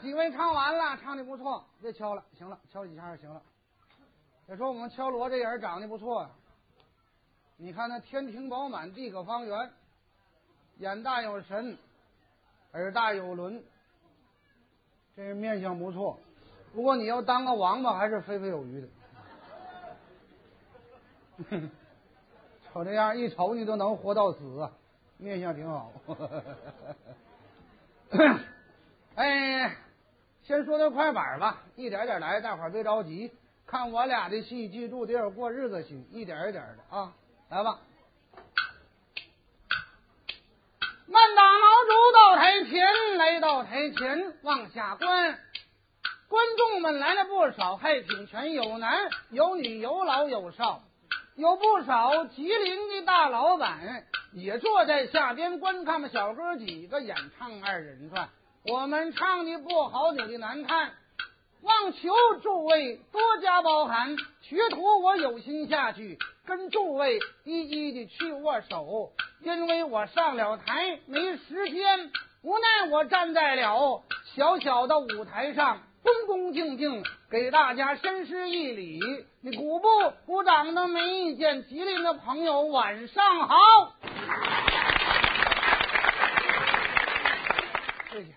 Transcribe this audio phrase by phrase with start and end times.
[0.00, 3.42] 几位唱完了，唱的不错，别敲了，行了，敲几下就行了。
[4.46, 6.30] 再说我们敲锣这人长得不错呀，
[7.56, 9.70] 你看那天庭饱满，地阁方圆，
[10.78, 11.76] 眼大有神，
[12.72, 13.62] 耳大有轮，
[15.14, 16.18] 这人面相不错。
[16.72, 18.88] 不过你要当个王八，还是肥肥有余的。
[22.72, 24.68] 瞅这样，一瞅你都能活到死，
[25.18, 25.92] 面相挺好。
[29.14, 29.76] 哎，
[30.50, 33.30] 先说点快板吧，一点点来，大伙儿别着急。
[33.68, 37.12] 看我俩的戏，记住地有过日子行，一点一点的啊，
[37.50, 37.78] 来吧。
[41.06, 42.84] 慢打毛竹到台前，
[43.16, 45.38] 来到台前往下观，
[46.28, 50.82] 观众们来了不少，还挺全，有男有女，有老有少，
[51.36, 56.08] 有不少吉林的大老板也坐在下边观看嘛。
[56.08, 58.28] 小哥几个演唱二人转，
[58.64, 60.92] 我们唱的不好，扭的难看。
[61.62, 62.08] 望求
[62.42, 72.10] 诸位多加包涵，学徒我有心下去跟诸位一一的去握手，因为我上了台没时间，
[72.42, 74.02] 无奈我站在了
[74.34, 79.00] 小小的舞台上，恭恭敬敬给大家深施一礼。
[79.42, 79.88] 你鼓不
[80.26, 83.56] 鼓掌的没意见，吉林的朋友晚上好，
[88.12, 88.34] 谢谢。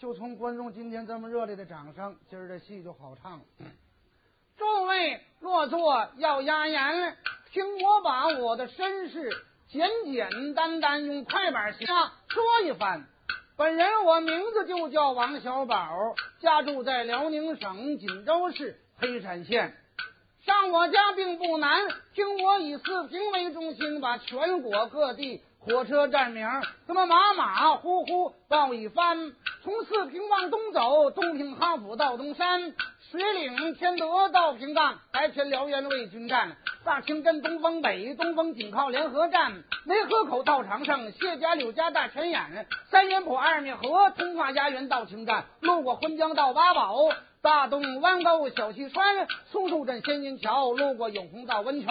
[0.00, 3.44] 就从观众今天这么热烈的掌声，今儿这戏就好唱了。
[4.56, 7.18] 诸位落座要压言，
[7.52, 9.30] 听我把我的身世
[9.68, 13.04] 简简单单用快板下说一番。
[13.58, 19.76] 本人我名字就叫王小宝，家住在辽宁省锦州市黑山县。
[20.46, 21.78] 上我家并不难，
[22.14, 25.42] 听我以四平为中心，把全国各地。
[25.62, 26.48] 火车站名，
[26.86, 29.32] 那么马马虎虎报一番。
[29.62, 32.72] 从四平往东走，东平哈府到东山，
[33.10, 39.52] 水岭天德到平岗，白泉辽源卫军站，大清镇东风北，东风紧靠联合站，
[39.84, 46.96] 梅河口到长胜，谢家柳家大泉眼，三元铺二面河，通化家园到清站，路过浑江到八宝。
[47.42, 51.88] 大东弯沟小溪川，松树镇仙人桥，路过永红到温泉，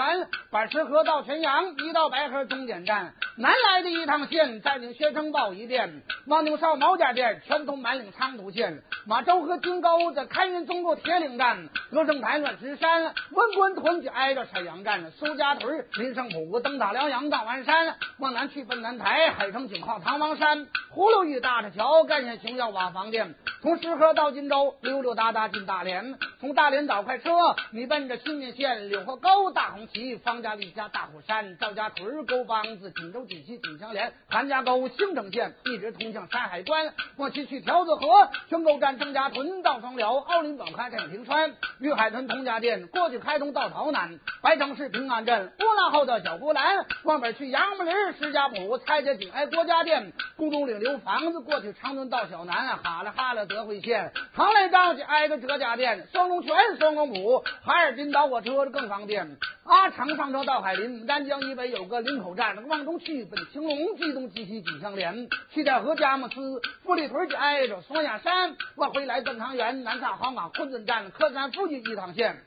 [0.51, 3.15] 板石河到泉阳，一到白河终点站。
[3.35, 6.03] 南来的一趟线，带领学生报一遍。
[6.27, 8.83] 望牛少毛家店，全通满岭昌图县。
[9.07, 11.67] 马周河金沟子，开云中路铁岭站。
[11.89, 15.09] 乐盛台乱石山，温官屯就挨着沈阳站。
[15.13, 17.95] 苏家屯林胜浦，登塔辽阳大完山。
[18.19, 20.67] 往南去奔南台，海城井靠唐王山。
[20.93, 23.33] 葫芦峪大石桥，干县熊要瓦房店。
[23.63, 25.38] 从石河到金州，溜溜达达。
[25.39, 27.29] 他进大连，从大连倒快车，
[27.71, 36.93] 你奔着新店县柳河沟、大红旗、方家李家大虎山、赵家屯沟帮子、锦州锦西锦相连、韩家沟兴城县，一直通向山海关。
[37.15, 38.03] 过去去条子河，
[38.49, 59.37] 宣沟站郑家屯到双辽，奥林堡开太平川，玉海屯佟家店，过去开通到洮南，白城市平安镇，乌拉后到小波兰，往北去杨木林、石家堡、蔡家井挨郭家店，宫中岭留房子，过去长春到小南，哈了哈了德惠县，唐来张去挨个哲家店，双龙泉、双龙谷，哈尔滨倒火车更方便。
[59.63, 65.29] 阿城上车到海林，丹江以北有个林口站，望东去奔青龙，机动机西紧相连。
[65.53, 72.41] 七点河、佳木斯、富丽屯就挨着双鸭山，往回来奔汤原，南上黄岗昆仑站，客山附近一趟线。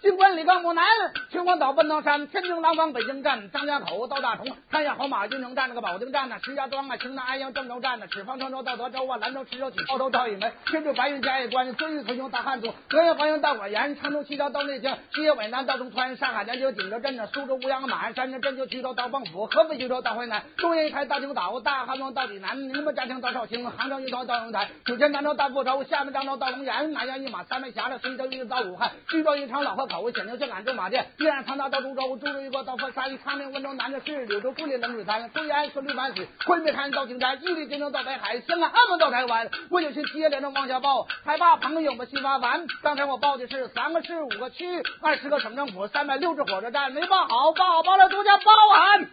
[0.00, 0.84] 京关李岗木南，
[1.28, 30.58] 秦皇岛奔唐山，天津廊坊北京站，张家口到大同，三亚好马运城站，那个保定站呢，石家庄啊，青岛安阳郑州站呢，赤峰郑州到德州啊，兰州池州起澳头到义门，天津白云嘉峪关，遵义推雄大汉族，德阳欢迎到果园，常州七条到内江，西野渭南到中川，上海南京景德镇呢，苏州乌阳满，山东镇就衢州到蚌埠，合肥徐州到淮南，东营一台到青岛，大汉庄到济南，宁波嘉兴到绍兴，杭州一条到龙台，九泉漳州到福州，厦门漳州到龙岩，南阳一马三门峡的，随州一直到武汉，徐州一场老河口，显宁香港。
[30.58, 42.66] 驻马店，依然长达到株洲，株洲一个到佛山，长明温州南的是柳州、桂林冷水滩，虽然说六万水，昆明看到金山，玉里金州到北海，香港、澳门到台湾，我就去接连着往下报，害怕朋友们心发烦。
[42.82, 49.08] 刚才我报的是三个市、五个区、二十个省政府、三百六十火车站，没报好，报好报了，多加包涵。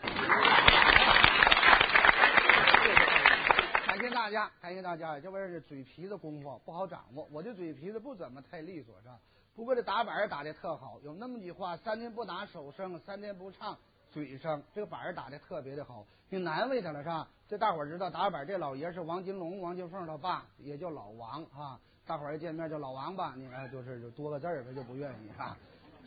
[3.88, 9.16] 感谢大家，感谢大家，这玩意儿是嘴皮子功夫不好掌握，我这嘴皮子不怎么太利索，是吧？
[9.56, 13.78] 不过这打板打的特好，有那么句话：三天不打手生，三天不唱
[14.12, 14.62] 嘴生。
[14.74, 17.28] 这个板打的特别的好，挺难为他了，是吧？
[17.48, 21.80] 这大伙儿知道打板这老爷是王金龙、王金凤他爸，也叫老王啊。
[22.06, 25.58] 大伙儿一见面叫老王吧，你看就是就多个字儿，他就不愿意啊。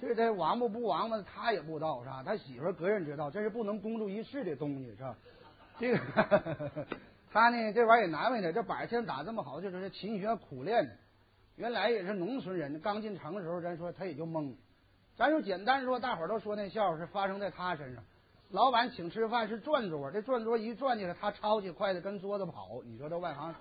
[0.00, 2.22] 这这王八不王八，他也不知道是吧？
[2.22, 5.16] 他媳妇儿个人知道，这是不能公诸于世的东西是吧？
[5.78, 6.86] 这个
[7.32, 10.98] 他呢这玩意儿也难为他，这板现在打这么好，就是勤学苦练。
[11.58, 14.54] 原来也是农村人，刚进城的时候，咱说他也就懵。
[15.16, 18.04] 咱就简单说，大伙儿都说那笑话是发生在他身上。
[18.50, 22.80] 老板请吃饭是转桌，这转桌一转起来，他抄起筷子跟桌子跑。
[22.84, 23.52] 你说这外行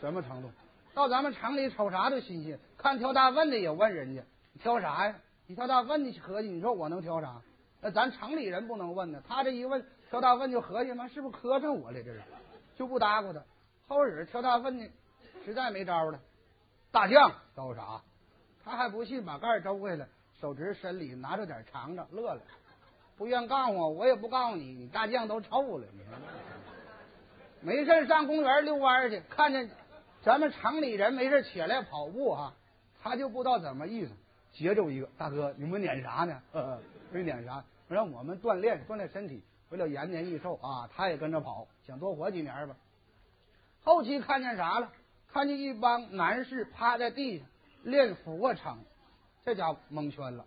[0.00, 0.50] 什么程度？
[0.94, 4.22] 到咱们城里瞅啥都新鲜，看挑大粪的也问人家
[4.58, 5.14] 挑啥呀？
[5.46, 7.42] 你挑大粪，的合计你说我能挑啥？
[7.82, 9.22] 那咱城里人不能问呢。
[9.28, 12.02] 他这一问挑大粪就合计妈是不是磕碜我了？
[12.02, 12.22] 这是
[12.76, 13.42] 就不搭咕他。
[13.86, 14.88] 后日挑大粪的，
[15.44, 16.18] 实在没招了，
[16.92, 18.00] 大酱都啥？
[18.64, 20.06] 他还不信，把盖儿周回来，
[20.40, 22.40] 手指伸里拿着点尝尝，乐了。
[23.16, 25.86] 不愿告诉我，我也不告诉你，你大酱都臭了。
[27.60, 29.70] 没事上公园遛弯去，看见
[30.22, 32.54] 咱们城里人没事起来跑步哈，
[33.02, 34.12] 他就不知道怎么意思。
[34.52, 36.42] 截住一个大哥，你们撵啥呢？
[37.10, 40.88] 没撵啥，让我们锻炼锻炼身体，为了延年益寿啊！
[40.94, 42.76] 他也跟着跑，想多活几年吧。
[43.82, 44.92] 后期看见啥了？
[45.32, 47.46] 看见一帮男士趴在地上
[47.84, 48.78] 练俯卧撑，
[49.44, 50.44] 这家伙蒙圈了。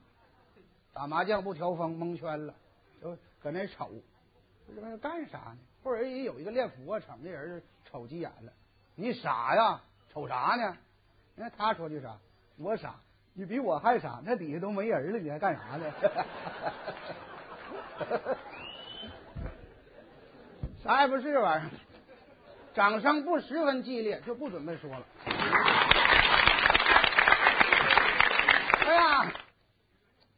[0.93, 2.53] 打麻将不调风，蒙圈了。
[3.01, 3.89] 就搁那瞅，
[4.75, 5.57] 这玩意干啥呢？
[5.83, 8.53] 或者也有一个练俯卧撑的人瞅急眼了，
[8.95, 9.81] 你傻呀？
[10.13, 10.77] 瞅啥呢？
[11.35, 12.17] 你看他说句啥？
[12.57, 12.95] 我傻，
[13.33, 14.21] 你比我还傻。
[14.23, 15.93] 那底下都没人了，你还干啥呢？
[20.83, 21.71] 啥也不是这玩意儿。
[22.75, 25.05] 掌声不十分激烈，就不准备说了。
[28.85, 29.33] 哎呀，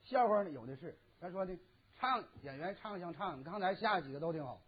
[0.03, 1.57] 笑话呢有的是，咱说的。
[1.99, 4.61] 唱演员唱像唱，刚才下几个都挺好。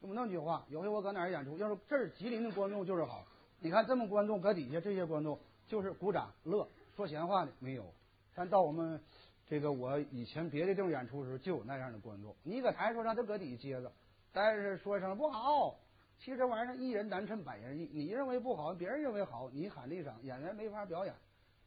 [0.00, 3.24] 那么句话，有回我搁哪儿演出，要是这儿吉林的观众就是好。
[3.58, 5.36] 你看这么观众搁底下，这些观众
[5.66, 7.92] 就是鼓掌乐，说闲话的没有。
[8.32, 9.02] 但到我们
[9.48, 12.32] 这个我以前别的地方演出的时候，就有那样的观众。
[12.44, 13.90] 你搁台说啥，他搁底下接着，
[14.32, 15.74] 但是说一声不好。
[16.18, 21.14] 其实这玩意儿一人难称百人意，你认为不好，别人认为好，你喊一声，演员没法表演。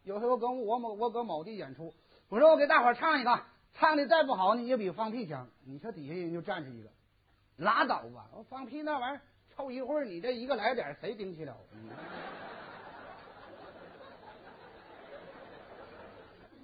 [0.04, 1.94] 有时候跟我某我搁某地演出，
[2.28, 3.44] 我说我给大伙唱一个。
[3.74, 5.48] 唱的再不好，你也比放屁强。
[5.64, 6.90] 你说底下人就站着一个，
[7.56, 8.30] 拉倒吧！
[8.34, 9.22] 我放屁那玩意儿，
[9.56, 11.56] 臭一会儿，你这一个来点，谁顶起了？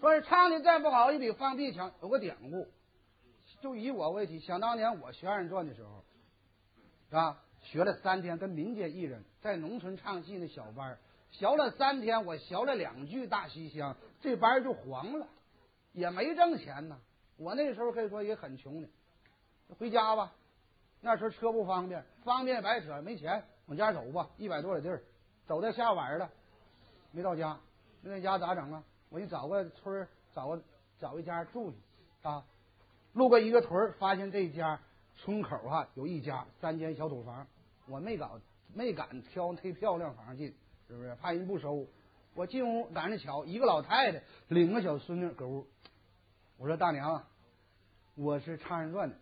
[0.01, 1.93] 说是唱的再不好，也比放屁强。
[2.01, 2.67] 有个典故，
[3.61, 4.37] 就以我为题。
[4.39, 6.03] 想当年我学二人转的时候，
[7.09, 7.41] 是吧？
[7.71, 10.97] 学了三天，跟民间艺人在农村唱戏那小班
[11.31, 15.27] 学了三天，我学了两句大西厢，这班就黄了。
[15.91, 16.97] 也没挣钱呢，
[17.37, 18.87] 我那时候可以说也很穷的，
[19.79, 20.31] 回家吧，
[21.01, 25.01] 那时候车不方便，方便白扯，没钱往家走吧，一百多里地儿，
[25.45, 26.29] 走到下晚了，
[27.11, 27.59] 没到家，
[28.01, 28.83] 那家咋整啊？
[29.09, 30.61] 我就找个村找个
[30.99, 31.77] 找一家住去
[32.21, 32.45] 啊，
[33.13, 34.79] 路过一个屯发现这家
[35.15, 37.47] 村口哈有一家三间小土房，
[37.87, 38.39] 我没搞
[38.73, 40.53] 没敢挑忒漂亮房进，
[40.87, 41.15] 是不是？
[41.15, 41.87] 怕人不收。
[42.35, 45.65] 我进屋赶着瞧，一个老太太领个小孙女搁屋。
[46.57, 47.23] 我说大娘，
[48.15, 49.15] 我是唱二人转的，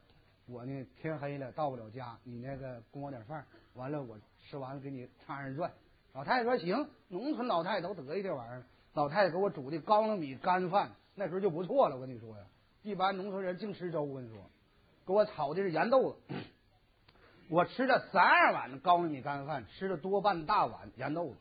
[0.47, 5.71] 我呢天黑了到不了家，你那个供我点饭，完了我吃完了给你唱二人转。
[6.13, 8.63] 老太太说行，农村老太太都得意这玩意儿。
[8.93, 11.95] 老太太给我煮的高粱米干饭，那时候就不错了。
[11.95, 12.43] 我跟你说呀，
[12.83, 14.01] 一般农村人净吃粥。
[14.03, 14.37] 我跟你说，
[15.05, 16.35] 给我炒的是盐豆子，
[17.47, 21.35] 我吃了三二碗高粱米干饭，吃了多半大碗盐豆子，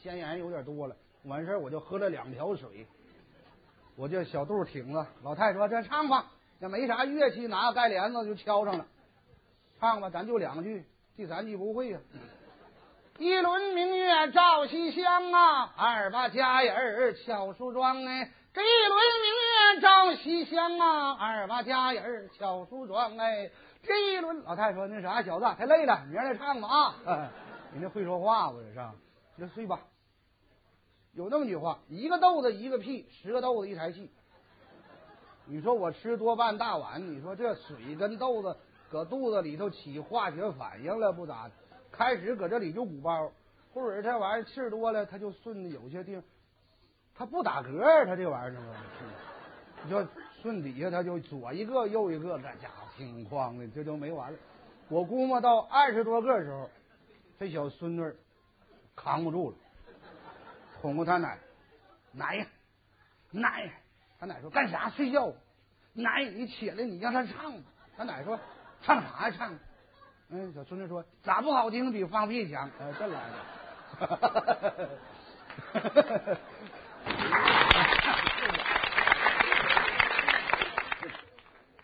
[0.00, 0.96] 咸盐有点多了。
[1.24, 2.86] 完事儿我就喝了两条水，
[3.96, 5.08] 我就小肚挺了。
[5.22, 8.86] 老太太说：“这唱吧，这没啥乐器，拿个盖帘子就敲上了。
[9.80, 10.84] 唱吧，咱就两句，
[11.16, 11.98] 第三句不会呀。
[13.18, 18.30] 一轮明月照西厢啊，二八佳人巧梳妆哎。
[18.52, 23.50] 这一轮明月照西厢啊，二八佳人巧梳妆哎。
[23.82, 27.30] 这一轮老太太说：那啥，小子太累了，明儿再唱吧啊。
[27.72, 28.60] 你那会说话不？
[28.60, 28.80] 这是，
[29.36, 29.80] 那睡吧。”
[31.14, 34.10] 有那么句话，一个豆子一个屁，十个豆子一台戏。
[35.46, 38.56] 你说我吃多半大碗，你说这水跟豆子
[38.90, 41.50] 搁肚子里头起化学反应了不咋？
[41.92, 43.30] 开始搁这里就鼓包，
[43.76, 46.24] 或者这玩意儿气儿多了，他就顺有些地方，
[47.14, 48.74] 他不打嗝，他这玩意儿吗？
[49.84, 50.02] 你就
[50.40, 54.38] 顺底下，他就左一个右一个，那家伙挺慌的，这就没完了。
[54.88, 56.70] 我估摸到二十多个时候，
[57.38, 58.14] 这小孙女
[58.94, 59.56] 扛不住了。
[60.80, 61.38] 哄哄他奶，
[62.12, 62.46] 奶
[63.30, 63.70] 奶，
[64.18, 65.34] 他奶说干啥睡觉？
[65.92, 67.52] 奶，你起来，你让他唱。
[67.94, 68.40] 他奶说
[68.80, 69.58] 唱啥呀唱？
[70.30, 71.92] 嗯，小孙女说咋不好听？
[71.92, 72.70] 比放屁强。
[72.78, 73.55] 呃，这来的。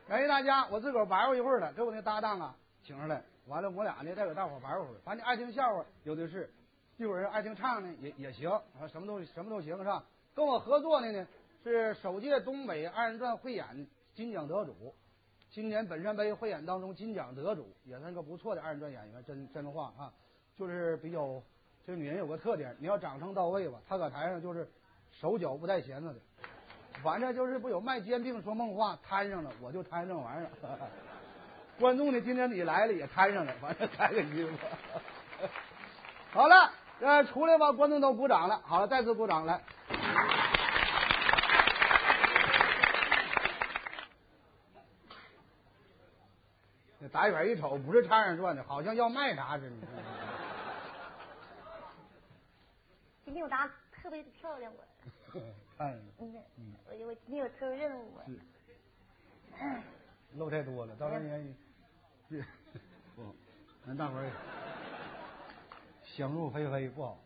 [0.07, 3.23] 感 谢大家，我自个儿玩过一会儿了，给我那搭档啊请上来。
[3.47, 6.53] 完了我俩呢再给大伙玩会儿，反正爱听笑话有的是，
[6.99, 10.05] 一会儿爱听唱呢也也行，啊什么都什么都行是吧？
[10.35, 11.27] 跟我合作的呢
[11.65, 14.95] 是首届东北二人转汇演金奖得主，
[15.51, 20.13] 今年本山杯汇演当中金奖得主，也算个不错的二人转演员，真真话啊，
[20.59, 21.43] 就是比较
[21.85, 24.69] 这个女人有个特点，你要掌声到位吧，她搁台上就是
[25.11, 26.21] 手脚不带闲着的。
[27.03, 30.51] 反正就是不有卖煎饼说梦话摊上了，我就摊这玩意儿。
[31.81, 34.63] 观众呢，今天你来了也摊上了，反正开个心吧。
[36.31, 36.71] 好了，
[37.01, 38.61] 呃，出来吧，观众都鼓掌了。
[38.65, 39.61] 好了，再次鼓掌来。
[47.01, 49.77] 这打远一瞅，不是唱二人转的，好像要卖啥似的。
[53.22, 54.85] 今天我答特别的漂亮，我。
[55.79, 56.43] 看，嗯，
[56.87, 58.21] 我我今天有特殊任务。
[58.27, 58.39] 是。
[60.35, 61.55] 漏太多了，到时候人
[62.29, 62.45] 是
[63.15, 63.35] 不，
[63.87, 64.31] 咱大伙儿
[66.05, 67.19] 想入非非不好。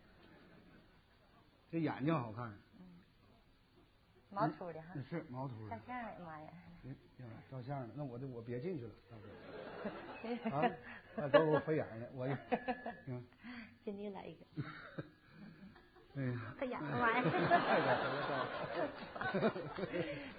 [1.69, 2.53] 这眼睛好看。
[4.29, 4.93] 毛秃的哈。
[5.09, 5.75] 是毛秃的。
[5.75, 6.49] 照相，妈呀！
[6.81, 6.95] 行，
[7.49, 9.23] 照相了，那我就我别进去了，大伙
[10.57, 10.67] 儿。
[10.67, 10.71] 啊，
[11.15, 12.27] 那都我飞眼呢，我。
[13.05, 13.25] 行。
[13.83, 14.45] 给你来一个。
[16.17, 16.41] 哎呀！
[16.59, 16.81] 哎呀！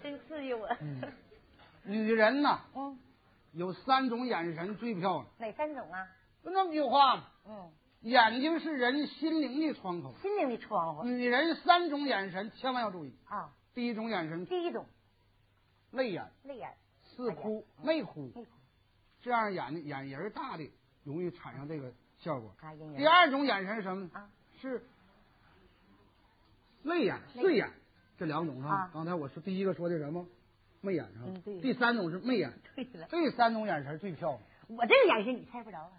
[0.02, 0.68] 真刺激我。
[1.84, 2.98] 女人呐，嗯，
[3.52, 5.26] 有三种眼神最漂亮。
[5.38, 6.04] 哪三种啊？
[6.42, 7.30] 就那么句话。
[7.46, 7.70] 嗯。
[8.00, 10.14] 眼睛是人心灵的窗口。
[10.20, 11.04] 心灵的窗户。
[11.04, 13.12] 女人三种眼神千万要注意。
[13.28, 13.52] 啊。
[13.74, 14.46] 第一种眼神。
[14.46, 14.84] 第一种。
[15.92, 16.28] 泪眼。
[16.42, 16.74] 泪眼。
[17.04, 18.32] 似哭没哭。
[18.34, 18.46] 没哭。
[19.20, 20.68] 这样眼睛眼仁大的
[21.04, 22.52] 容易产生这个效果。
[22.60, 24.10] 啊，第二种眼神是什么？
[24.12, 24.28] 啊。
[24.60, 24.84] 是。
[26.88, 27.70] 泪眼、碎眼，
[28.18, 28.90] 这两种是吧？
[28.92, 30.26] 刚才我说第一个说的什么？
[30.80, 31.40] 媚眼是吧？
[31.46, 32.52] 嗯，第三种是媚眼。
[32.74, 33.06] 对了。
[33.10, 34.40] 这三种眼神最漂亮。
[34.68, 35.92] 我这个眼神你猜不着啊。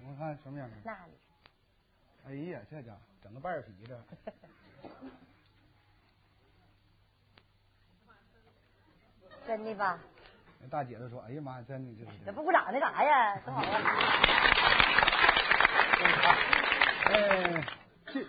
[0.00, 0.78] 我看什么眼神？
[0.84, 1.12] 那里。
[2.26, 4.00] 哎呀，这家伙整个半皮的。
[9.46, 9.98] 真的吧？
[10.60, 13.36] 那大姐都说：“哎呀妈，真的就是。”这不鼓掌那干啥呀？
[13.44, 13.66] 多好啊！
[17.10, 17.64] 哎，
[18.06, 18.24] 这。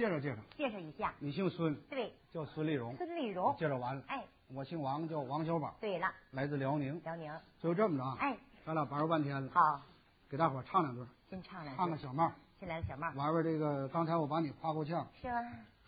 [0.00, 3.94] 介绍介绍，介绍一下，你姓孙，对，叫孙丽荣，孙丽荣，介绍完。
[3.94, 9.82] 了，哎，我姓王，叫王小宝，对了，来自辽宁，辽宁，就这么着啊，哎，咱俩玩儿半天了，好，
[10.26, 15.34] 给大伙儿唱两段，先唱两，唱个小帽，先来个小帽，玩玩这个，刚才我把你夸过呛，是吧？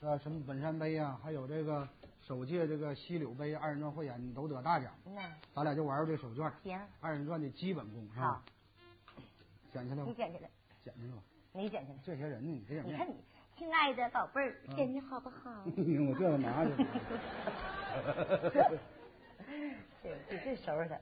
[0.03, 1.89] 呃，什么本山杯啊，还有这个
[2.21, 5.17] 首届这个西柳杯二人转汇演，你都得大奖，嗯。
[5.55, 8.43] 咱俩就玩玩这手绢，行，二人转的基本功，好，
[9.73, 10.51] 捡起来吧，你捡起来，
[10.85, 11.23] 捡起来吧，
[11.55, 13.15] 你捡起来，这些人呢，你这你看你。
[13.63, 15.63] 亲爱的宝贝儿，天气好不好？
[15.65, 16.73] 我这要拿去。
[20.03, 20.99] 这这这收拾他。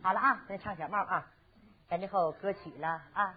[0.00, 1.28] 好了啊，咱唱小帽啊，
[1.88, 3.34] 咱这后歌曲了啊，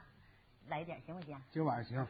[0.67, 1.35] 来点行不行？
[1.49, 2.07] 今晚上行，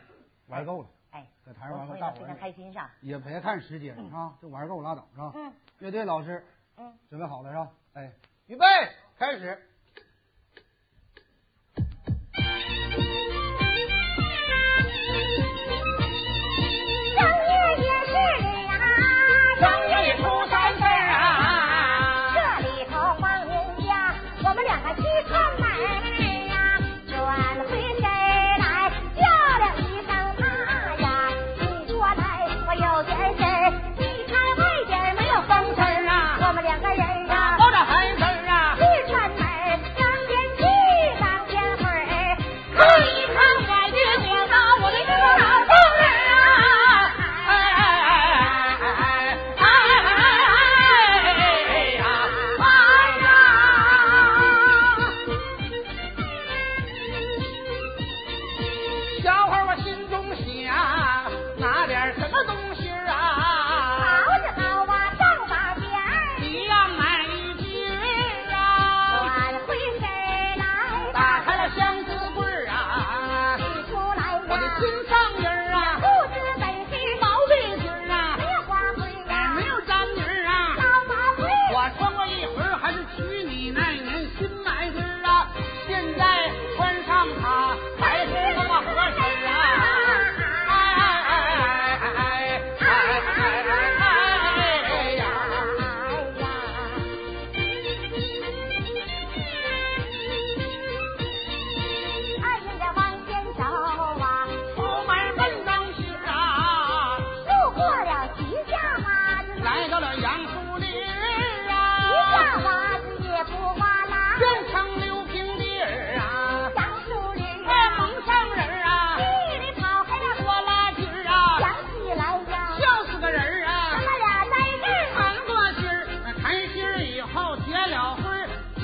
[0.48, 0.90] 玩够了。
[1.12, 2.92] 哎，在台上玩够，大伙非常开心是吧？
[3.00, 5.32] 也别看时间啊，就玩够拉倒是吧？
[5.36, 5.54] 嗯。
[5.80, 6.46] 乐队老师，
[6.76, 7.72] 嗯，准备好了是吧？
[7.94, 8.12] 哎，
[8.48, 8.66] 预备，
[9.18, 9.58] 开始。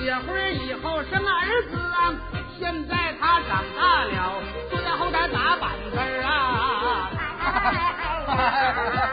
[0.04, 2.14] 结婚以后生儿子啊，
[2.60, 7.10] 现在他长大了，坐在后台打板子儿啊。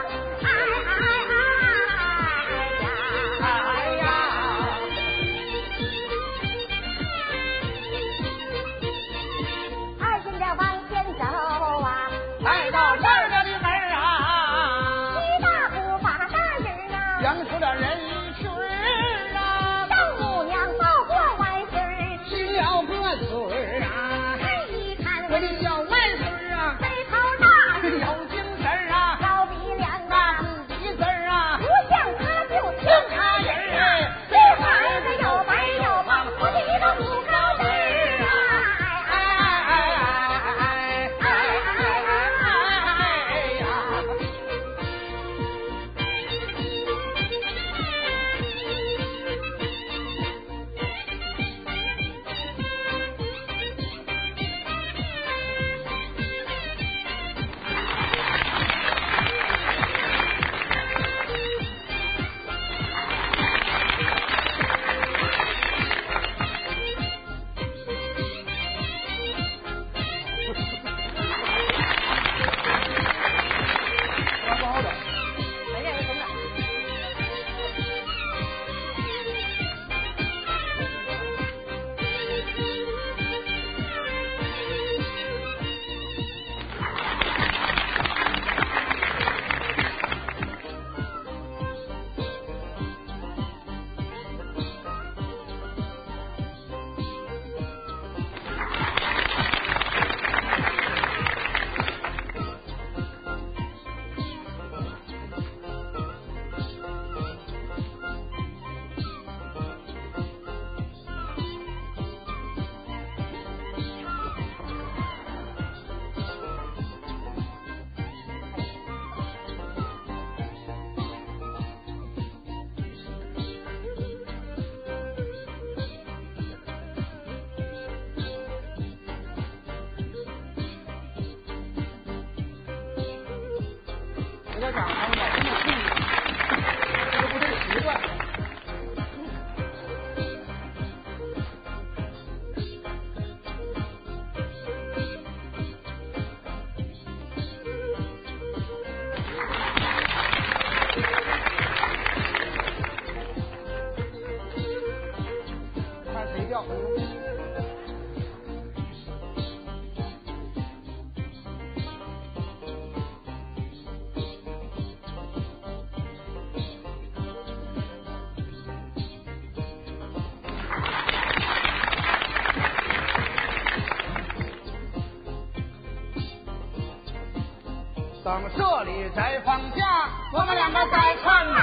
[178.83, 179.85] 里在放假，
[180.33, 181.55] 我们两个在串门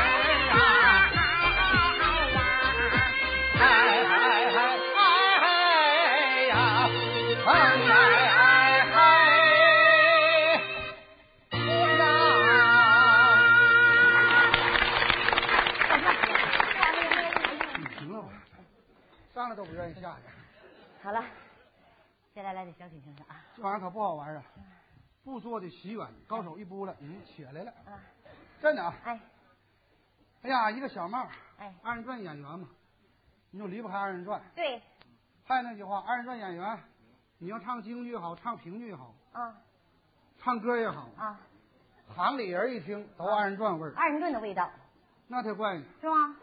[25.39, 27.95] 不做的喜远，高手一拨了，嗯，起来了，啊，
[28.61, 28.93] 真的啊！
[29.05, 29.21] 哎。
[30.43, 32.69] 哎呀，一个小帽，哎，二人转演员嘛，
[33.53, 34.43] 你就离不开二人转。
[34.57, 34.83] 对，
[35.45, 36.79] 还那句话，二人转演员，
[37.39, 39.55] 你要唱京剧也好，唱评剧也好，啊。
[40.41, 41.39] 唱歌也好，啊，
[42.17, 44.69] 行里人一听都二人转味儿，二人转的味道。
[45.29, 45.85] 那才怪呢。
[46.01, 46.35] 是吗？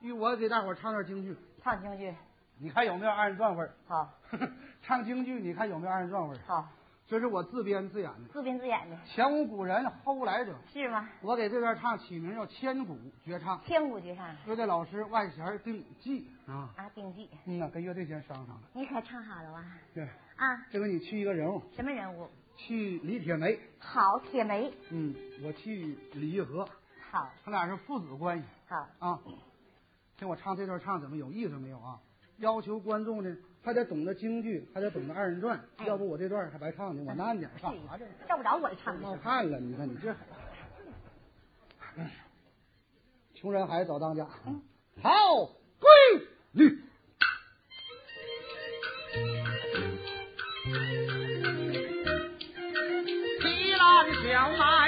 [0.00, 2.14] 依我给大伙儿唱段京剧，唱京剧。
[2.58, 3.74] 你看有没有二人转味儿？
[3.86, 4.10] 好，
[4.82, 6.40] 唱京剧，你看有没有二人转味儿？
[6.46, 6.66] 好，
[7.08, 10.54] 这是我自编自演的，自编自演的前无古人后无来者。
[10.70, 11.08] 是吗？
[11.22, 16.68] 我给这段唱起名叫千古绝唱，千古绝唱乐队老师外弦定记啊。
[16.76, 18.60] 啊，定记，嗯呐，跟乐队先商量了。
[18.74, 19.64] 你可唱好了哇？
[19.94, 20.04] 对，
[20.36, 22.28] 啊，这回你去一个人物，什么人物？
[22.58, 26.68] 去李铁梅，好，铁梅，嗯，我去李玉和，
[27.10, 29.18] 好，他俩是父子关系好，啊。
[30.18, 31.98] 听我唱这段唱怎么有意思没有啊？
[32.36, 37.02] 要求观众呢，还得懂得京剧，还得懂得二人转，哎要不我这段还白唱呢。
[37.06, 37.74] 我慢点，唱？
[38.26, 39.18] 照不着我唱冒的。
[39.18, 40.14] 汗了，你看你这，
[43.34, 44.26] 穷人孩子早当家。
[45.02, 45.10] 好，
[45.78, 45.88] 归
[46.52, 46.82] 律。
[53.40, 54.87] 提篮小麦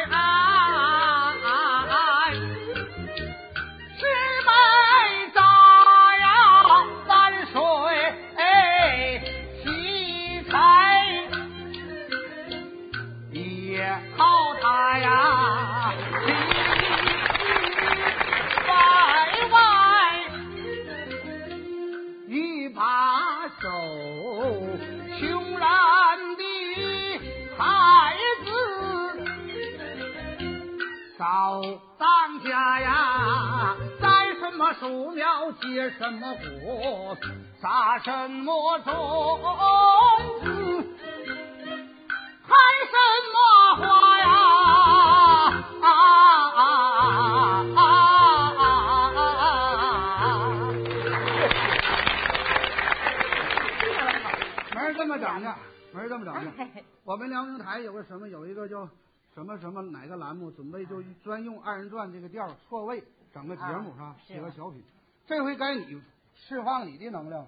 [60.30, 63.92] 栏目，准备就专用二人转这个调错位整个节目。
[63.94, 64.16] 是吧？
[64.24, 64.80] 写个小品。
[65.26, 66.00] 这回该你
[66.36, 67.44] 释放你的能量，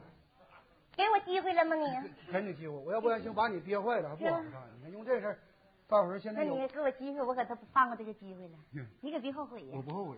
[0.96, 1.86] 给我机会了吗你？
[2.32, 2.74] 给你机会。
[2.74, 4.68] 我要不然行把你憋坏了，还不好看。
[4.76, 5.38] 你看用这事儿，
[5.86, 8.58] 到时候现在有你给我机会，我可都不放过这个机会了。
[9.00, 9.82] 你可别后悔呀我。
[9.82, 10.16] 不后悔。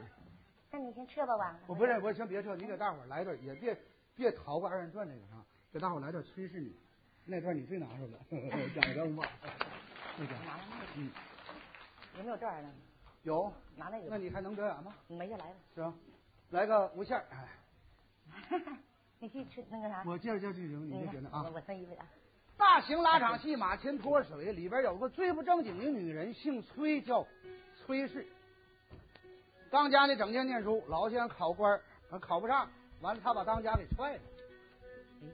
[0.71, 1.61] 那你先撤吧，完了。
[1.67, 3.79] 我不是，我先别撤，你给大伙来段，也别
[4.15, 5.37] 别逃过二人转这个啥，
[5.71, 6.75] 给大伙来段儿炊事女，
[7.27, 8.19] 那段你最拿手了，
[8.75, 9.29] 讲正吧，
[10.17, 11.11] 那个，拿那个嗯，
[12.19, 12.71] 有没有这玩意儿？
[13.23, 14.09] 有，拿那个。
[14.11, 14.95] 那你还能表演吗？
[15.09, 15.57] 没就来了。
[15.75, 15.95] 行？
[16.51, 18.61] 来个无线儿，哎，
[19.19, 20.05] 你去吃那个啥。
[20.07, 22.07] 我介绍介绍剧情，你你看就觉得啊我，我穿衣服啊。
[22.57, 27.27] 大型拉场戏马前脱水里边有个最不正经的女人，姓崔，叫
[27.75, 28.27] 崔氏。
[29.71, 31.81] 当家的整天念书，老想考官
[32.21, 34.21] 考不上，完了他把当家给踹了。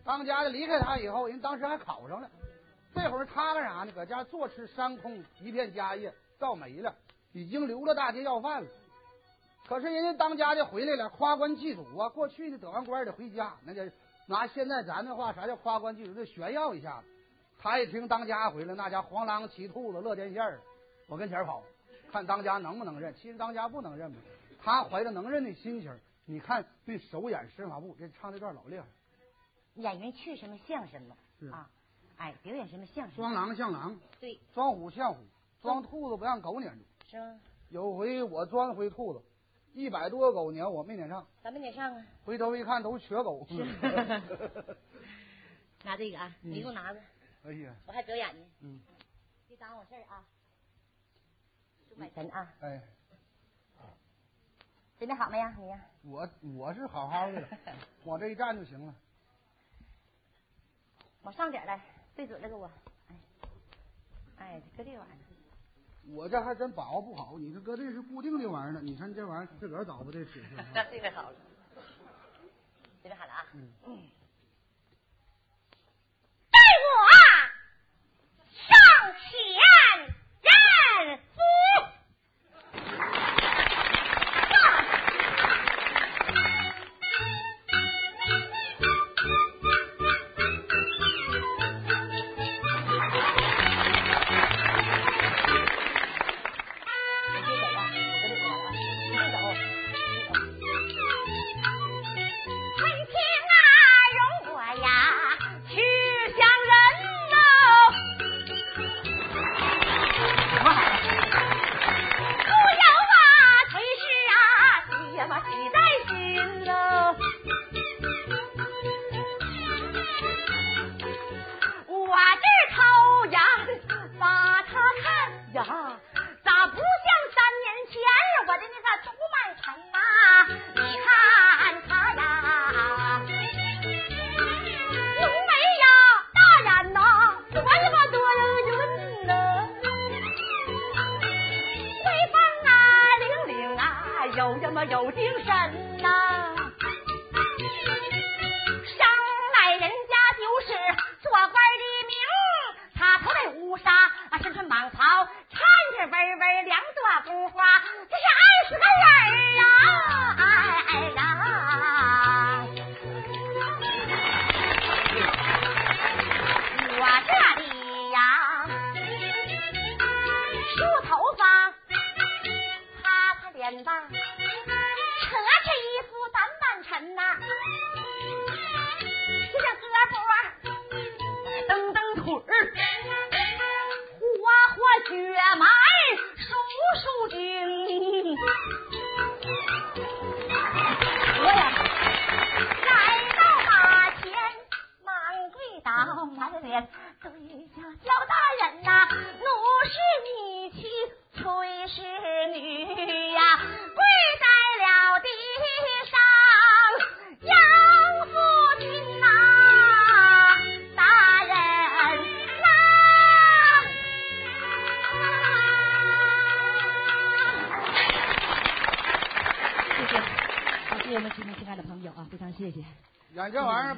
[0.03, 2.31] 当家的离开他以后，人当时还考上了。
[2.95, 3.93] 这会儿他干啥呢？
[3.93, 6.93] 搁家坐吃山空，一片家业照没了，
[7.33, 8.71] 已经流了大街要饭了。
[9.69, 12.09] 可是人家当家的回来了，夸官祭祖啊！
[12.09, 13.83] 过去的得完官得回家，那叫
[14.27, 16.15] 拿现在咱的话，啥叫夸官祭祖？
[16.15, 17.07] 就炫耀一下子。
[17.59, 20.59] 他一听当家回来，那家黄狼骑兔子乐天线儿，
[21.07, 21.63] 我跟前跑，
[22.11, 23.15] 看当家能不能认。
[23.15, 24.17] 其实当家不能认嘛，
[24.63, 28.87] 他怀着能认的心情，你看对手眼身法步，这唱这段老厉害。
[29.75, 31.15] 演员去什么像什么
[31.53, 31.71] 啊，
[32.17, 33.17] 哎，表演什么像什么。
[33.17, 35.21] 装狼像狼，对，装虎像虎，
[35.63, 36.85] 装兔子不让狗撵住。
[37.09, 37.41] 是吗？
[37.71, 39.23] 有回我装回兔子，
[39.75, 42.07] 一百多个狗撵我没撵上，咱们撵上啊。
[42.25, 43.47] 回头一看都是瘸狗。
[45.85, 47.01] 拿这个啊，嗯你给我拿着，
[47.45, 48.47] 哎呀，我还表演呢。
[48.61, 48.81] 嗯，
[49.49, 50.25] 别耽误我事儿啊。
[51.89, 52.81] 就买钱啊，哎，
[54.99, 55.55] 准备好没呀？
[55.59, 55.81] 你呀？
[56.03, 57.49] 我我是好好的，
[58.05, 58.95] 往这一站就行了。
[61.23, 61.81] 往上点儿来，
[62.15, 62.71] 对准了给我。
[63.09, 63.15] 哎，
[64.39, 65.30] 哎，搁这个玩意儿。
[66.13, 70.65] 我这还真把握不好，你这搁这是固定的玩意儿呢，你看这玩意儿自个儿找不这尺寸。
[70.91, 71.37] 这个好了。
[73.03, 73.47] 准备好了啊。
[73.87, 73.99] 嗯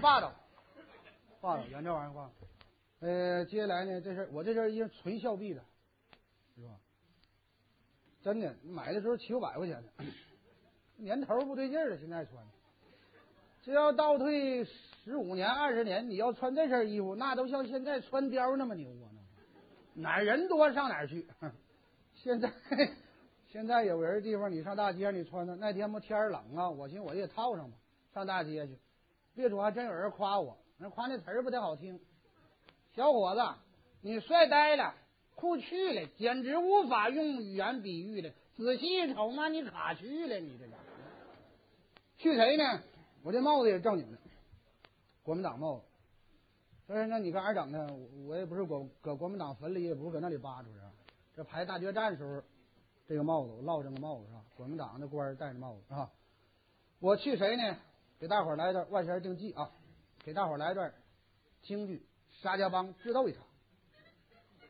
[0.03, 0.35] 霸道，
[1.41, 2.33] 霸道，演这玩意儿霸道。
[3.01, 5.63] 呃，接下来呢，这是我这身衣裳纯孝币的，
[6.57, 6.71] 是吧？
[8.21, 10.05] 真的，买的时候七五百块钱的，
[10.97, 12.45] 年头不对劲儿了，现在穿。
[13.63, 19.07] 这要倒退十五年、二十年，你要穿这身衣服，那都像现在穿貂那么牛啊！
[19.95, 21.25] 哪人多上哪儿去？
[22.15, 22.53] 现在
[23.49, 27.77] 现在有人地方，你上大街你穿的，那天不天冷啊，我寻思我也套上吧，
[28.13, 28.77] 上大街去。
[29.35, 31.99] 别说，还真有人夸我，那夸那词儿不太好听。
[32.95, 33.41] 小伙子，
[34.03, 34.95] 你帅呆了，
[35.35, 38.31] 酷去了，简直无法用语言比喻了。
[38.57, 40.73] 仔细一瞅，妈，你卡去了，你这个
[42.19, 42.83] 去谁呢？
[43.23, 44.19] 我这帽子也是正经的，
[45.23, 45.85] 国民党帽子。
[46.87, 47.87] 但是那你干啥整的？
[48.27, 50.91] 我也不是国搁国民党坟里，也不是搁那里扒出来。
[51.35, 52.43] 这排大决战时候，
[53.09, 54.45] 这个帽子我落上个帽子是吧？
[54.55, 56.11] 国民党的官戴着帽子是吧？
[57.01, 57.79] 我去谁呢？
[58.23, 59.69] 给大伙儿来段万弦竞技啊！
[60.25, 60.95] 给大伙儿来段
[61.61, 62.07] 京剧
[62.41, 63.43] 《沙家浜智斗一场。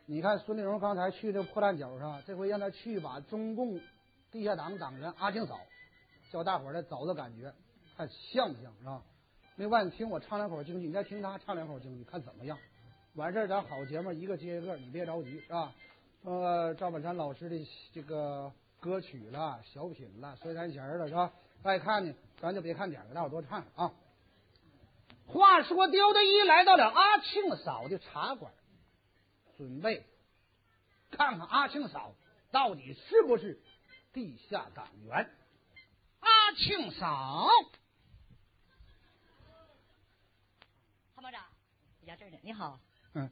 [0.07, 3.79] 你看孙立荣刚才去这破烂角上，这回让他去把中共
[4.31, 5.61] 地下党党员阿庆嫂，
[6.31, 7.53] 叫大伙儿来找找感觉。
[7.95, 9.03] 看像不像是吧？
[9.57, 12.57] 另外，你听我唱两口京剧，你再听他唱两口京剧，看怎么样？
[13.17, 15.75] 完事儿，咱好节目一个接一个，你别着急是吧？
[16.23, 21.31] 呃，赵本山老师的这个歌曲了、小品了、摔三弦了是吧？
[21.62, 23.94] 爱看呢，咱就别看点了，大伙多看看啊。
[25.26, 28.52] 话说，刁德一来到了阿庆嫂的茶馆，
[29.57, 30.05] 准备
[31.12, 32.16] 看看阿庆嫂
[32.50, 33.62] 到底是不是
[34.12, 35.31] 地下党员。
[36.18, 37.48] 阿庆嫂。
[42.05, 42.81] 家这儿呢，你好。
[43.14, 43.31] 嗯，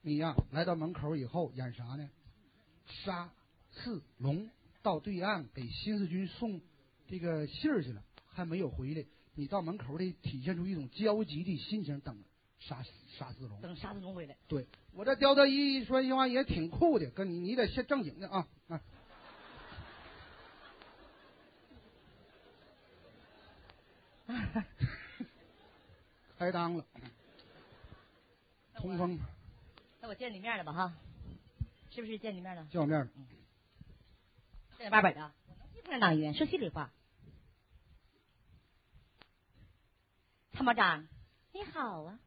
[0.00, 2.08] 你呀，来到门口以后演啥呢？
[2.86, 3.28] 杀
[3.72, 4.48] 四龙
[4.80, 6.60] 到对岸给新四军送
[7.08, 8.00] 这个信儿去了，
[8.40, 9.04] 还没有回来。
[9.34, 12.24] 你到门口得体现出一种焦急的心情，等
[12.58, 12.82] 沙
[13.18, 13.60] 沙子龙。
[13.60, 14.36] 等沙子龙回来。
[14.48, 18.80] 对我这刁德一说句话也挺酷的，跟你你得先正经的啊啊。
[26.38, 26.84] 开裆了。
[28.74, 29.18] 通风。
[30.00, 30.94] 那我见你面了吧哈？
[31.90, 32.64] 是不是见你面了？
[32.70, 33.08] 见我面了。
[34.90, 35.32] 八百的，
[35.84, 36.90] 我能党员，说心里话。
[40.60, 41.08] 参谋长，
[41.52, 42.18] 你好啊。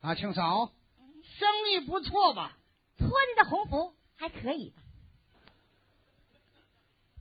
[0.00, 0.72] 啊，庆嫂，
[1.24, 2.56] 生意不错吧？
[2.96, 4.80] 托你的鸿福，还可以吧？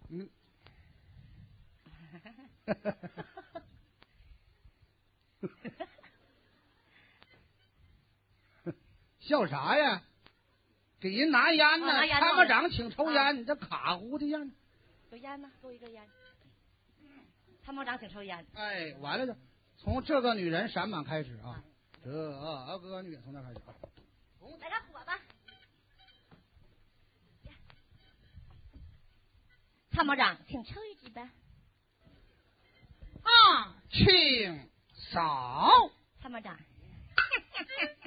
[0.09, 0.29] 嗯。
[9.21, 10.03] 笑啥呀？
[10.99, 14.51] 给人拿烟呢，参谋长请抽烟，你这卡糊的样。
[15.09, 16.07] 有烟呢，给我一根烟。
[17.65, 18.45] 参谋长请抽烟。
[18.53, 19.35] 哎，完了就
[19.81, 21.63] 从这个女人闪满开始啊，
[22.03, 22.11] 这
[22.89, 23.73] 个女人从那开始啊。
[24.59, 25.19] 来点火吧。
[29.91, 31.31] 参谋长，请抽一支吧。
[33.23, 35.71] 啊，请扫。
[36.21, 36.59] 参谋长。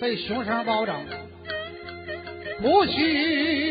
[0.00, 0.96] 被熊声包拯，
[2.60, 3.61] 不许。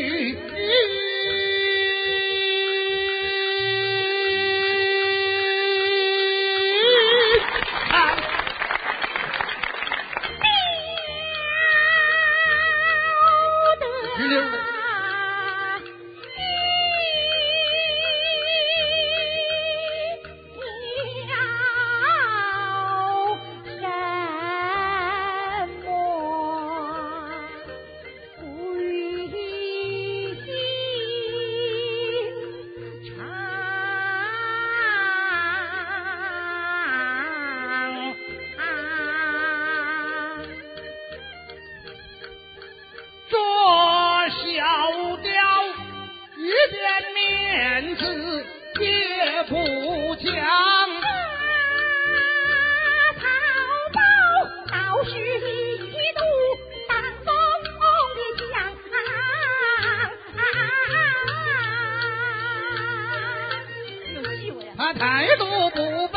[65.02, 65.80] 再多不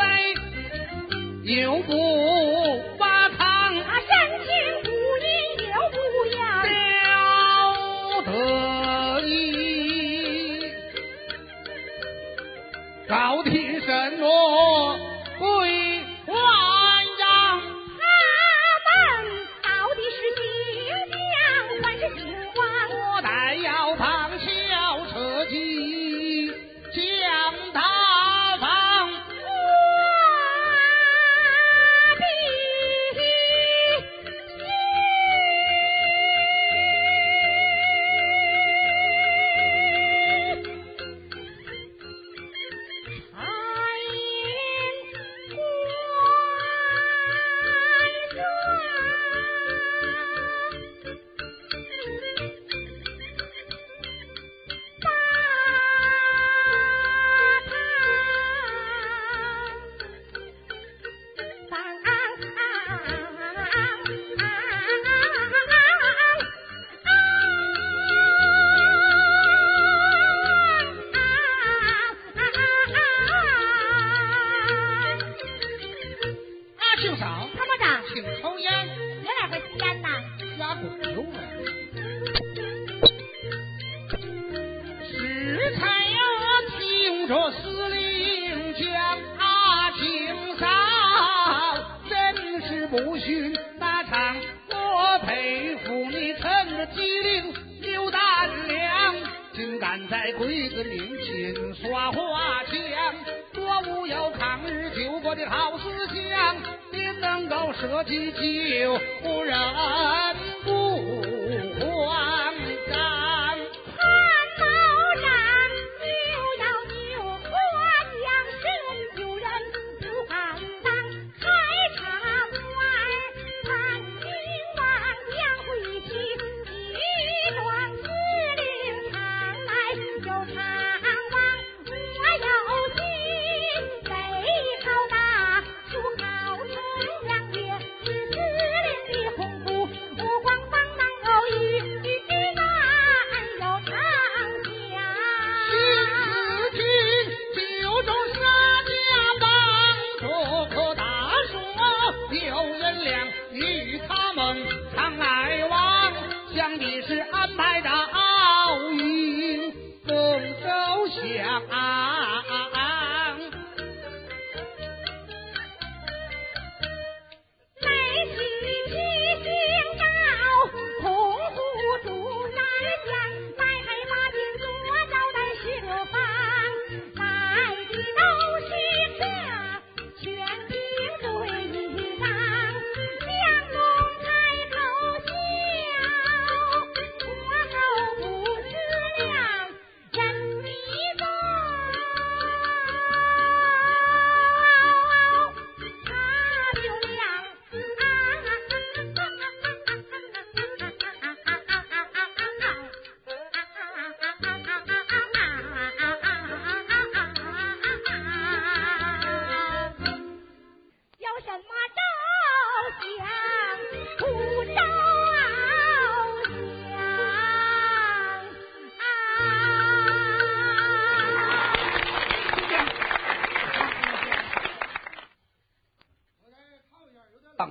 [1.42, 1.90] 又不
[2.96, 4.10] 发堂啊深
[4.44, 4.48] 情
[4.84, 4.88] 不
[5.24, 5.26] 义
[5.66, 5.96] 又不
[6.36, 6.38] 要
[8.22, 8.30] 得
[9.26, 9.26] 意。
[13.08, 14.24] 高听什么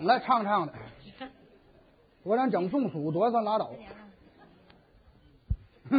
[0.05, 0.73] 等了唱唱的，
[2.21, 3.73] 我俩整中暑多算拉倒。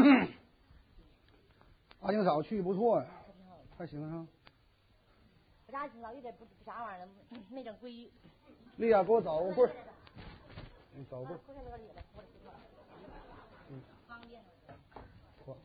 [2.03, 3.07] 阿金嫂去不错呀，
[3.77, 4.25] 还行啊。
[5.67, 7.09] 我家老有点不不啥玩意儿，
[7.51, 8.13] 没整规矩。
[8.77, 9.75] 丽亚，给我找个棍儿，
[10.95, 11.41] 你找个棍儿。
[14.07, 14.41] 方便。
[15.45, 15.57] 嚯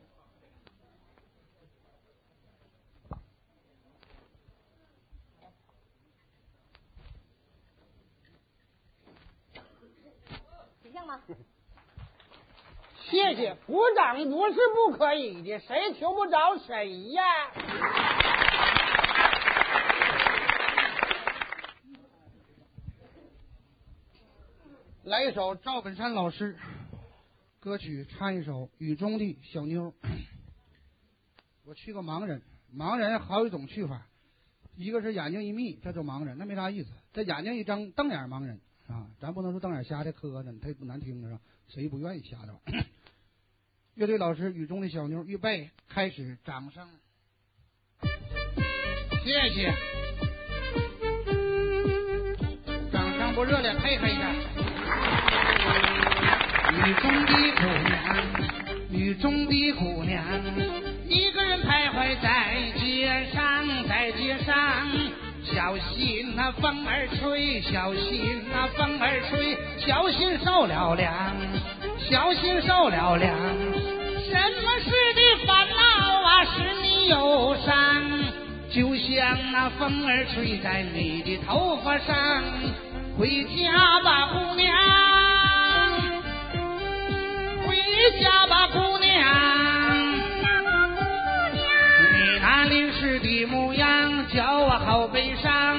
[10.82, 11.22] 挺像吗？
[13.12, 17.22] 谢谢，鼓掌不是不可以的，谁求不着谁呀。
[25.04, 26.56] 来一首赵本山老师
[27.60, 29.92] 歌曲，唱一首《雨中的小妞》。
[31.66, 32.40] 我去个盲人，
[32.74, 34.06] 盲人好几种去法，
[34.74, 38.58] 一个是眼睛一眯，这就盲人，那没啥意思；这眼睛一睁，瞪眼盲人
[38.88, 41.40] 啊，咱不能说瞪眼瞎的磕碜，太不难听了，是吧？
[41.68, 42.58] 谁不愿意瞎的？
[43.94, 46.88] 乐队老师《雨中的小妞》，预备开始，掌声，
[49.22, 49.70] 谢谢，
[52.90, 54.32] 掌声不热烈，配合一下。
[56.72, 58.00] 雨中的姑娘，
[58.90, 60.24] 雨中的姑娘，
[61.06, 64.88] 一个人徘徊在街上，在街上，
[65.44, 69.54] 小心那风儿吹，小心那风儿吹，
[69.86, 71.36] 小心受了凉，
[72.10, 73.34] 小心受了凉。
[73.34, 75.80] 什么事的烦恼
[76.22, 77.72] 啊，使你忧伤？
[78.70, 82.42] 就像那风儿吹在你的头发上，
[83.18, 84.72] 回家吧，姑娘。
[87.66, 87.76] 回
[88.20, 89.10] 家吧，姑娘。
[92.12, 95.78] 你那淋湿的模样叫我好悲伤。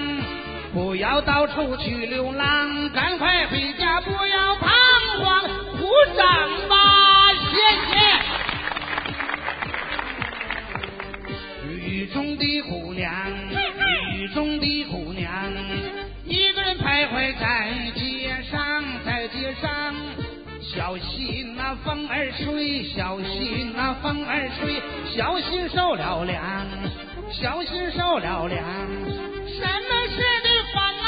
[0.73, 4.69] 不要到处去流浪，赶快回家，不要彷
[5.23, 5.62] 徨。
[5.93, 6.25] 鼓掌
[6.67, 6.75] 吧，
[7.51, 7.93] 谢谢。
[11.67, 13.13] 雨中的姑娘，
[14.15, 15.31] 雨中的姑娘，
[16.25, 19.93] 一个人徘徊在街上，在街上。
[20.63, 24.81] 小心那风儿吹，小心那风儿吹，
[25.15, 26.41] 小心受了凉，
[27.31, 28.65] 小心受了凉。
[29.45, 31.05] 什么事的烦恼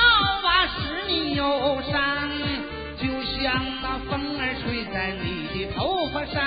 [0.47, 0.77] 啊，使
[1.07, 2.29] 你忧伤？
[2.97, 4.34] 就像那风
[4.65, 6.41] 跪在你的头发上。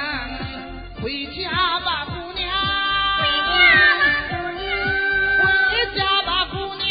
[1.00, 1.48] 回家
[1.80, 2.50] 吧姑娘。
[3.18, 3.24] 回
[5.96, 6.86] 家吧姑娘。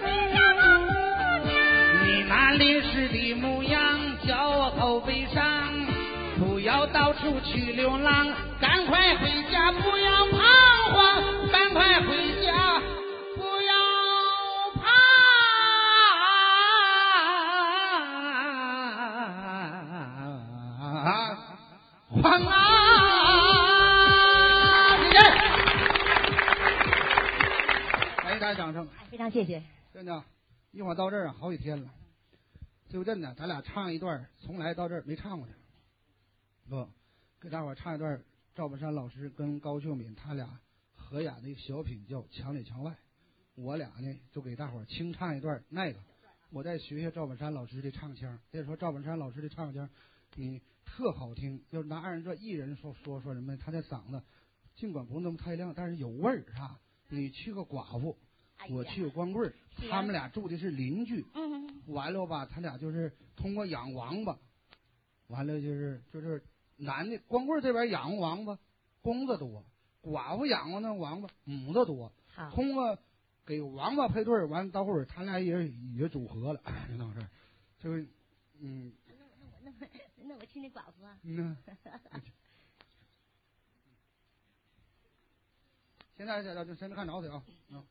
[0.00, 0.90] 回家吧姑
[1.46, 1.52] 娘
[2.04, 5.42] 你那临时的模样叫我好悲伤
[6.38, 8.26] 不要到处去流浪
[8.60, 10.38] 赶快回家不要彷
[10.92, 11.22] 徨
[11.52, 12.31] 赶快回
[22.12, 22.52] 彷徨啊！
[24.98, 25.18] 谢谢，
[28.22, 28.86] 感谢大家掌声。
[28.98, 29.62] 哎，非常谢谢。
[29.94, 30.22] 真的，
[30.72, 31.90] 一会儿到这儿啊，好几天了。
[32.90, 35.54] 就真的，咱俩唱一段，从来到这儿没唱过的。
[36.68, 36.86] 不，
[37.40, 38.22] 给大伙儿唱一段
[38.54, 40.60] 赵本山老师跟高秀敏他俩
[40.94, 42.90] 合演的小品，叫《墙里墙外》。
[43.54, 45.98] 我俩呢，就给大伙儿清唱一段那个。
[46.54, 48.38] 我再学学赵本山老师的唱腔。
[48.50, 49.88] 再说赵本山老师的唱腔，
[50.34, 51.58] 你特好听。
[51.70, 54.22] 就是拿二人转艺人说说说什么，他的嗓子
[54.76, 56.78] 尽管不那么太亮，但是有味儿啊。
[57.08, 58.18] 你去个寡妇，
[58.68, 59.50] 我去个光棍
[59.88, 61.24] 他们俩住的是邻居。
[61.32, 64.36] 嗯，完了吧，他俩就是通过养王八，
[65.28, 66.42] 完了就是就是
[66.76, 68.58] 男的光棍这边养王八，
[69.00, 69.64] 公的多；
[70.02, 72.12] 寡妇养活那王八，母的多。
[72.26, 72.50] 好。
[72.50, 72.98] 通过
[73.44, 77.28] 给王八配对儿，完到后儿他俩也也组合了，就那回事儿。
[77.78, 78.06] 就是
[78.60, 78.92] 嗯
[79.62, 79.76] 那我
[80.24, 81.18] 那我去 那寡妇啊。
[81.22, 81.56] 嗯。
[86.16, 87.42] 现在这这谁没看着谁啊？
[87.70, 87.84] 嗯。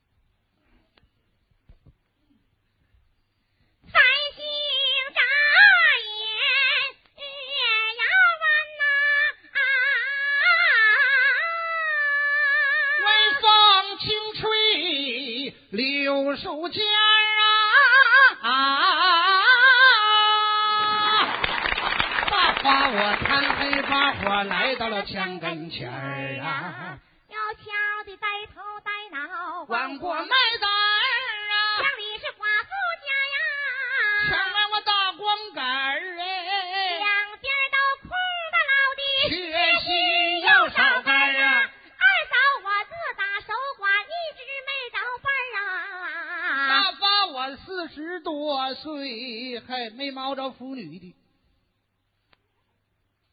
[13.92, 19.44] 弯呐、晚风轻吹柳树尖儿啊，
[22.30, 26.98] 把花我贪黑把火来到了墙跟前儿啊，
[27.30, 27.64] 要巧
[28.06, 30.26] 的呆头呆脑，弯过麦
[30.60, 30.71] 秆
[50.02, 51.16] 没毛着妇女的，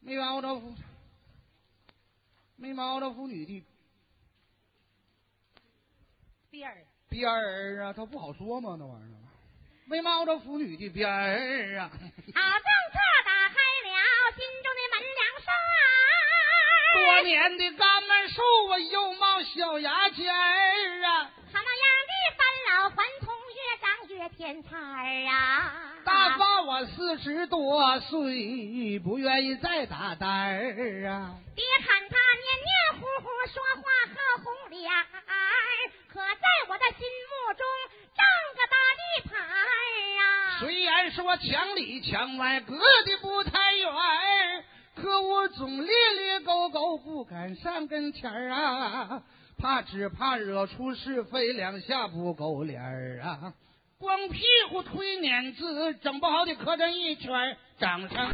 [0.01, 0.75] 没毛着妇，
[2.57, 3.65] 没毛着妇女的
[6.51, 8.75] 边儿边儿啊，他不好说嘛？
[8.77, 9.17] 那玩意儿，
[9.87, 13.89] 没毛着妇女的边儿啊， 好政策打开了
[14.37, 15.49] 心中的门梁山。
[16.93, 25.95] 多年的干门树啊，又冒小牙尖儿啊，他那样的返老还童，越长越添彩儿啊！
[26.09, 31.35] 打发我四十多岁，不愿意再打单儿啊。
[31.55, 35.05] 别看他黏黏糊糊，说话和红脸儿，
[36.11, 37.63] 可在我的心目中
[38.15, 38.25] 占
[38.57, 39.53] 个大地盘儿
[40.19, 40.59] 啊！
[40.59, 44.63] 虽然说墙里墙外隔的不太远儿，
[44.95, 49.21] 可我总咧咧勾勾不敢上跟前儿啊，
[49.59, 53.53] 怕只怕惹出是非，两下不够脸儿啊。
[54.01, 54.39] 光屁
[54.69, 58.33] 股推碾子，整不好得磕碜一圈，掌声。